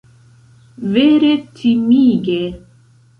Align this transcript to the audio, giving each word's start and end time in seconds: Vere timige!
Vere 0.95 1.29
timige! 1.59 2.39